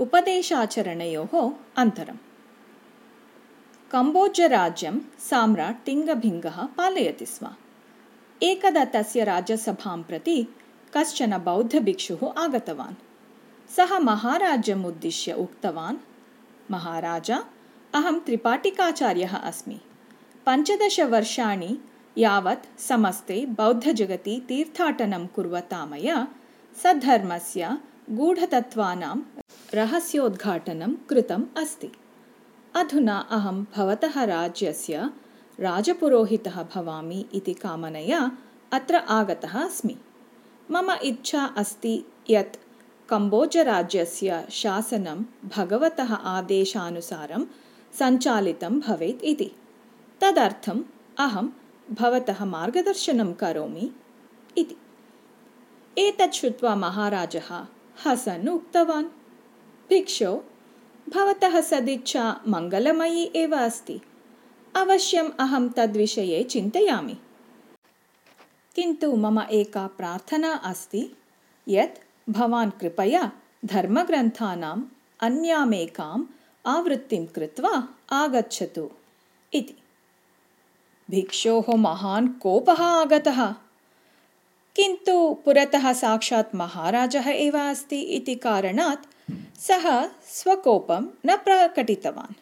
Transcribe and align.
उपदेशाचरणयोः 0.00 1.50
अन्तरम्। 1.76 2.16
कम्बोज्यराज्यं 3.90 4.98
साम्राट् 5.30 5.86
तिङ्गभिङ्गः 5.86 6.62
पालयति 6.62 7.26
स्म। 7.26 7.48
एकदा 8.42 8.84
तस्य 8.84 9.24
राजसभां 9.24 10.02
प्रति 10.02 10.46
कश्चन 10.96 11.38
बौद्धभिक्षुः 11.38 12.32
आगतवान्। 12.38 12.94
सः 13.76 13.98
महाराज्यम् 13.98 14.86
उद्दिश्य 14.86 15.32
उक्तवान् 15.32 15.96
महाराज 16.70 17.30
अहं 17.94 18.18
त्रिपाठिकाचार्यः 18.18 19.36
अस्मि। 19.36 19.80
पञ्चदशवर्षाणि 20.46 21.78
यावत् 22.18 22.80
समस्ते 22.80 23.46
बौद्धजगति 23.46 24.42
तीर्थाटनं 24.48 25.26
कुर्वता 25.26 25.86
मया 25.86 26.28
सद्धर्मस्य 26.82 27.78
गूढतत्त्वानां 28.10 29.41
रहस्योद्घाटनं 29.74 30.92
कृतम् 30.92 31.44
अस्ति। 31.58 31.92
अधुना 32.76 33.18
अहं 33.18 33.64
भवतः 33.76 34.24
राज्यस्य 34.24 35.10
राजपुरोहितः 35.60 36.62
भवामि 36.62 37.28
इति 37.34 37.54
कामनया 37.54 38.32
अत्र 38.72 38.94
आगतः 38.94 39.64
अस्मि। 39.64 39.96
मम 40.70 40.92
इच्छा 40.92 41.44
अस्ति 41.44 42.06
यत् 42.30 42.56
कम्बोजराज्यस्य 43.08 44.46
शासनं 44.50 45.24
भगवतः 45.56 46.14
आदेशानुसारं 46.14 47.44
सञ्चालितं 47.98 48.80
भवेत् 48.80 49.24
इति। 49.24 49.50
तदर्थम् 50.20 50.82
अहं 51.18 51.48
भवतः 51.90 52.44
मार्गदर्शनं 52.44 53.32
करोमि 53.32 53.92
इति। 54.58 54.76
एतत् 55.98 56.34
श्रुत्वा 56.34 56.76
महाराजः 56.76 57.66
हसन् 58.06 58.48
उक्तवान् 58.48 59.21
भिक्षो 59.92 60.44
भवतः 61.08 61.60
सदिच्छा 61.60 62.40
मङ्गलमयी 62.48 63.32
एव 63.36 63.56
अस्ति। 63.56 64.00
अवश्यम् 64.76 65.30
अहं 65.40 65.68
तद्विषये 65.68 66.42
चिन्तयामि। 66.42 67.16
किन्तु 68.76 69.16
मम 69.16 69.40
एका 69.40 69.86
प्रार्थना 69.86 70.52
अस्ति 70.54 71.16
यत् 71.68 72.30
भवान् 72.30 72.70
कृपया 72.70 73.32
धर्मग्रन्थानाम् 73.64 74.82
अन्यामेकाम् 75.20 76.24
आवृत्तिं 76.66 77.26
कृत्वा 77.26 77.88
आगच्छतु 78.10 78.90
इति। 79.54 79.76
भिक्षोः 81.10 81.76
महान् 81.76 82.28
कोपः 82.28 82.82
आगतः। 82.82 83.54
किन्तु 84.76 85.36
पुरतः 85.44 85.92
साक्षात् 85.92 86.54
महाराजः 86.54 87.28
एव 87.28 87.58
अस्ति 87.58 88.00
इति 88.00 88.34
कारणात् 88.34 89.11
सः 89.60 90.06
स्वकोपं 90.06 91.02
न 91.26 91.36
प्रकटितवान्। 91.36 92.34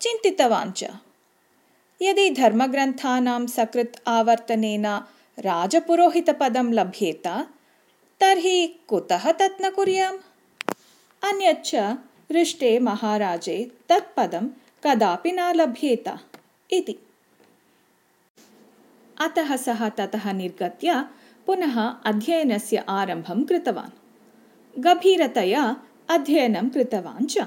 चिन्तितवान् 0.00 0.72
च। 0.72 0.84
यदि 2.02 2.30
धर्मग्रन्थानां 2.30 3.46
सकृत् 3.46 3.96
आवर्तनेन 4.06 4.86
राजपुरोहितपदं 5.38 6.72
लभ्येत 6.72 7.26
तर्हि 8.20 8.66
कुतः 8.88 9.32
तत् 9.32 9.62
न 9.62 9.70
कुर्याम्? 9.70 10.18
अन्यच्च 11.24 11.74
हृष्टे 12.32 12.78
महाराजे 12.78 13.72
तत्पदं 13.88 14.48
कदापि 14.84 15.32
न 15.32 15.40
लभ्येत 15.40 16.04
इति। 16.70 16.96
अतः 19.20 19.56
सः 19.56 19.88
ततः 19.88 20.32
निर्गत्य 20.32 21.04
पुनः 21.46 21.80
अध्ययनस्य 21.80 22.84
आरम्भं 22.88 23.44
कृतवान्। 23.44 23.90
गभीरतया 24.78 25.82
अध्ययनं 26.10 26.68
कृतवान् 26.68 27.26
च। 27.26 27.38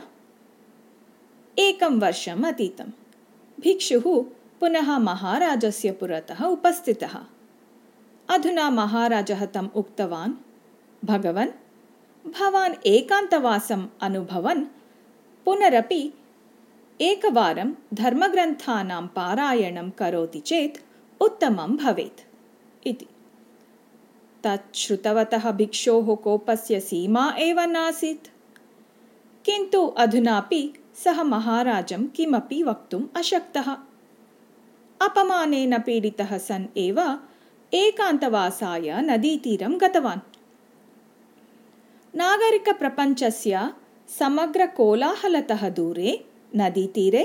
एकं 1.59 1.99
वर्षम् 1.99 2.45
अतीतं 2.45 2.85
भिक्षुः 3.59 4.03
पुनः 4.59 4.97
महाराजस्य 4.97 5.91
पुरतः 5.91 6.45
उपस्थितः। 6.45 7.25
अधुना 8.29 8.69
महाराजः 8.69 9.45
तम् 9.45 9.69
उक्तवान् 9.75 10.33
भगवन् 11.05 11.49
भवान् 12.27 12.73
एकान्तवासम् 12.85 13.87
अनुभवन् 14.01 14.65
पुनरपि 15.45 16.13
एकवारं 17.01 17.73
धर्मग्रन्थानां 17.93 19.07
पारायणं 19.07 19.89
करोति 19.89 20.39
चेत् 20.39 20.77
उत्तमं 21.21 21.77
भवेत्। 21.77 22.21
इति। 22.87 23.07
तत् 24.43 24.75
श्रुतवतः 24.75 25.51
भिक्षोः 25.51 26.15
कोपस्य 26.15 26.79
सीमा 26.79 27.35
एव 27.39 27.61
नासीत् 27.61 28.32
किन्तु 29.45 29.87
अधुनापि 29.87 30.73
सः 30.95 31.23
महाराजं 31.23 32.07
किमपि 32.07 32.63
वक्तुम् 32.63 33.07
अशक्तः। 33.17 33.71
अपमानेन 35.01 35.79
पीडितः 35.79 36.37
सन् 36.37 36.77
एव 36.77 37.19
एकान्तवासाय 37.73 39.01
नदीतीरं 39.01 39.77
गतवान्। 39.81 40.19
नागरिकप्रपञ्चस्य 42.15 43.73
समग्रकोलाहलतः 44.19 45.69
दूरे 45.69 46.25
नदीतीरे 46.55 47.23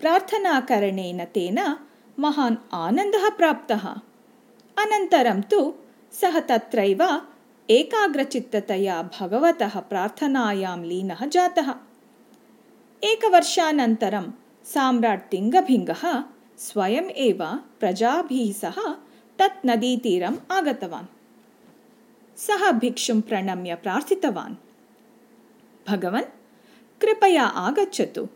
प्रार्थनाकरणेन 0.00 1.24
तेन 1.24 1.76
महान् 2.18 2.56
आनन्दः 2.72 3.28
प्राप्तः। 3.28 3.88
अनन्तरं 4.78 5.42
तु 5.42 5.74
सः 6.12 6.40
तत्रैव 6.40 7.20
एकाग्रचित्ततया 7.70 9.10
भगवतः 9.20 9.80
प्रार्थनायां 9.80 10.84
लीनः 10.84 11.26
जातः। 11.26 11.74
एकवर्षानन्तरं 13.04 14.32
साम्राट् 14.64 15.30
तिङ्गभिङ्गः 15.30 16.24
स्वयम् 16.58 17.10
एव 17.10 17.44
प्रजाभिः 17.80 18.52
सह 18.52 18.94
तत् 19.38 19.66
नदीतीरम् 19.66 20.36
आगतवान्। 20.52 21.06
सः 22.38 22.70
भिक्षुं 22.70 23.20
प्रणम्य 23.20 23.74
प्रार्थितवान्। 23.74 24.54
भगवन् 25.88 26.32
कृपया 27.00 27.44
आगच्छतु 27.44 28.28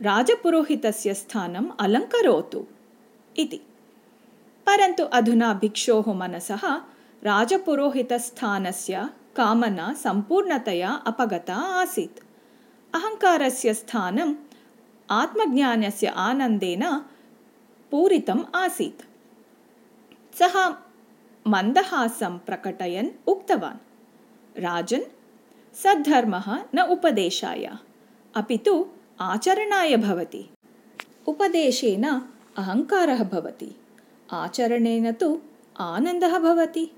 राजपुरोहितस्य 0.00 1.14
स्थानम् 1.14 1.70
अलङ्करोतु 1.80 2.66
इति। 3.36 3.60
परन्तु 4.66 5.04
अधुना 5.04 5.54
भिक्षोः 5.54 6.12
मनसः 6.12 6.80
राजपुरोहितस्थानस्य 7.24 9.08
कामना 9.36 9.92
सम्पूर्णतया 9.94 10.90
अपगता 11.06 11.54
आसीत्। 11.54 12.18
अहङ्कारस्य 12.94 13.74
स्थानम् 13.74 14.34
आत्मज्ञानस्य 15.10 16.06
आनन्देन 16.06 16.82
पूरितम् 17.90 18.42
आसीत्। 18.54 19.04
सः 20.38 20.56
मन्दहासं 21.46 22.38
प्रकटयन् 22.38 23.10
उक्तवान् 23.26 23.78
राजन् 24.62 25.04
सद्धर्मः 25.74 26.48
न 26.74 26.86
उपदेशाय 26.90 27.64
अपि 28.34 28.56
तु 28.56 28.74
आचरणाय 29.20 29.96
भवति। 29.96 30.42
उपदेशेन 31.26 32.04
अहङ्कारः 32.58 33.24
भवति 33.24 33.70
आचरणेन 34.32 35.12
तु 35.12 35.38
आनन्दः 35.80 36.38
भवति 36.38 36.90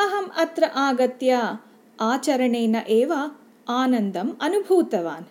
अहम् 0.00 0.30
अत्र 0.36 0.64
आगत्य 0.64 1.58
आचरणेन 2.00 2.74
एव 2.74 3.30
आनन्दम् 3.68 4.32
अनुभूतवान्। 4.40 5.24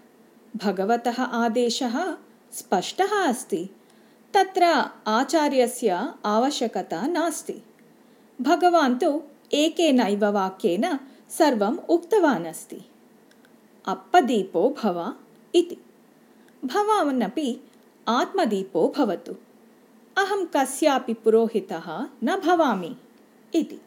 भगवतः 0.57 1.23
आदेशः 1.23 2.17
स्पष्टः 2.51 3.27
अस्ति। 3.27 3.69
तत्र 4.33 4.63
आचार्यस्य 5.07 6.13
आवश्यकता 6.25 7.07
नास्ति। 7.07 7.61
भगवान् 8.41 8.99
तु 8.99 9.21
एकेनैव 9.53 10.25
वाक्येन 10.25 10.99
सर्वम् 11.29 11.79
उक्तवान् 11.89 12.45
अस्ति। 12.45 12.81
अप्पदीपो 13.85 14.75
भव 14.83 15.13
इति। 15.55 15.77
भवानपि 16.65 17.69
आत्मदीपो 18.07 18.93
भवतु। 18.97 19.33
अहं 20.17 20.45
कस्यापि 20.45 21.13
पुरोहितः 21.13 22.07
न 22.23 22.41
भवामि 22.45 22.95
इति 23.55 23.81